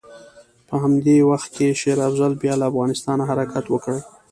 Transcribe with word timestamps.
په 0.67 0.75
همدغه 0.83 1.25
وخت 1.31 1.49
کې 1.55 1.77
شېر 1.79 1.97
افضل 2.07 2.31
بیا 2.41 2.53
له 2.59 2.65
افغانستانه 2.71 3.23
حرکت 3.29 3.65
وکړ. 3.69 3.95